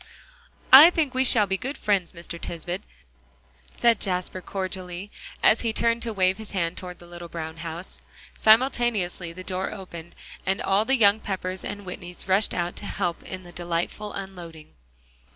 [0.73, 2.39] "I think we shall be good friends, Mr.
[2.41, 2.81] Tisbett,"
[3.77, 5.11] said Jasper cordially,
[5.43, 8.01] as he turned to wave his hand toward the little brown house;
[8.35, 13.21] simultaneously the door opened, and all the young Peppers and Whitneys rushed out to help
[13.21, 14.73] in the delightful unloading.